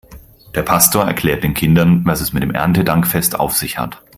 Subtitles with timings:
[0.55, 4.01] Der Pastor erklärt den Kindern, was es mit dem Erntedankfest auf sich hat.